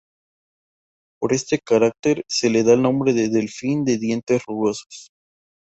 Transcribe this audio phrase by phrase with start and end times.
[1.19, 5.11] Por este carácter se le da el nombre de "delfín de dientes rugosos".